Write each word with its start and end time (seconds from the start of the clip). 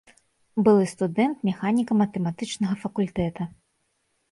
Былы 0.67 0.85
студэнт 0.93 1.37
механіка-матэматычнага 1.51 2.75
факультэта. 2.87 3.51